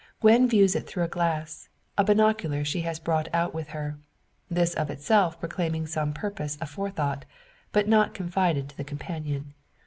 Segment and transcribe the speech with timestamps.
[0.19, 3.99] Gwen views it through a glass a binocular she has brought out with her;
[4.49, 7.21] this of itself proclaiming some purpose aforethought,
[7.71, 9.53] but not confided to the companion.